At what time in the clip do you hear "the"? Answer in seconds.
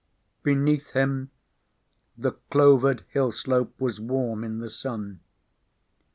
2.17-2.31, 4.57-4.71